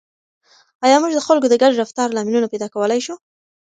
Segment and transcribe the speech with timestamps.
[0.85, 3.15] آیا موږ د خلکو د ګډ رفتار لاملونه پیدا کولای شو؟